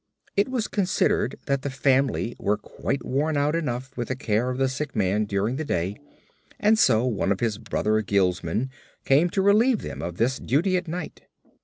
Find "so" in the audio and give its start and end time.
6.79-7.05